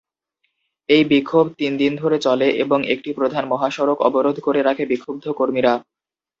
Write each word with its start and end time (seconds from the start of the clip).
এই 0.89 1.03
বিক্ষোভ 1.03 1.45
তিন 1.57 1.71
দিন 1.77 1.91
ধরে 1.95 2.17
চলে 2.19 2.47
এবং 2.63 2.79
একটি 2.93 3.09
প্রধান 3.13 3.43
মহাসড়ক 3.47 3.97
অবরোধ 4.01 4.37
করে 4.39 4.59
রাখে 4.61 4.83
বিক্ষুব্ধ 4.85 5.25
কর্মীরা। 5.39 5.73